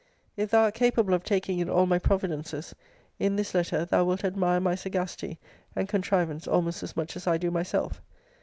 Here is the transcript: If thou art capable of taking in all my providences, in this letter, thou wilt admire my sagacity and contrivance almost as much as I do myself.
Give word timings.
If 0.35 0.49
thou 0.49 0.63
art 0.63 0.73
capable 0.73 1.13
of 1.13 1.23
taking 1.23 1.59
in 1.59 1.69
all 1.69 1.85
my 1.85 1.99
providences, 1.99 2.73
in 3.19 3.35
this 3.35 3.53
letter, 3.53 3.85
thou 3.85 4.03
wilt 4.03 4.23
admire 4.23 4.59
my 4.59 4.73
sagacity 4.73 5.37
and 5.75 5.87
contrivance 5.87 6.47
almost 6.47 6.81
as 6.81 6.97
much 6.97 7.15
as 7.15 7.27
I 7.27 7.37
do 7.37 7.51
myself. 7.51 8.01